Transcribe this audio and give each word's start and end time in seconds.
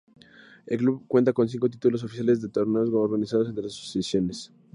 El 0.65 0.79
club 0.79 1.05
cuenta 1.07 1.31
con 1.31 1.47
cinco 1.47 1.69
títulos 1.69 2.03
oficiales 2.03 2.43
en 2.43 2.51
torneos 2.51 2.89
organizados 2.91 3.47
entre 3.49 3.67
asociaciones. 3.67 4.51